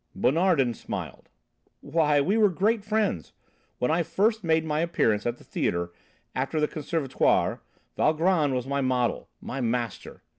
Bonardin 0.15 0.73
smiled. 0.73 1.29
"Why, 1.81 2.21
we 2.21 2.35
were 2.35 2.49
great 2.49 2.83
friends. 2.83 3.33
When 3.77 3.91
I 3.91 4.01
first 4.01 4.43
made 4.43 4.65
my 4.65 4.79
appearance 4.79 5.27
at 5.27 5.37
the 5.37 5.43
theatre, 5.43 5.91
after 6.33 6.59
the 6.59 6.67
Conservatoire, 6.67 7.61
Valgrand 7.95 8.55
was 8.55 8.65
my 8.65 8.81
model, 8.81 9.29
my 9.41 9.61
master. 9.61 10.23